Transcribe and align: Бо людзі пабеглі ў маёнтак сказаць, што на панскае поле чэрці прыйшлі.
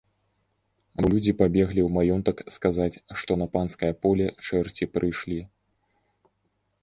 Бо 1.01 1.09
людзі 1.13 1.33
пабеглі 1.41 1.81
ў 1.83 1.85
маёнтак 1.97 2.37
сказаць, 2.55 3.01
што 3.23 3.31
на 3.41 3.47
панскае 3.55 3.91
поле 4.05 4.25
чэрці 4.47 4.87
прыйшлі. 4.95 5.37